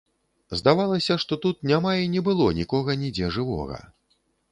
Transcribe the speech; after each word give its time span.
Здавалася, 0.59 1.17
што 1.23 1.37
тут 1.43 1.59
няма 1.71 1.91
і 2.05 2.07
не 2.13 2.23
было 2.29 2.47
нікога 2.61 2.97
нідзе 3.03 3.29
жывога. 3.37 3.77